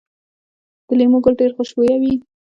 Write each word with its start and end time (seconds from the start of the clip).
د 0.87 0.89
لیمو 0.99 1.19
ګل 1.23 1.33
ډیر 1.39 1.51
خوشبويه 1.55 1.95
وي؟ 2.01 2.13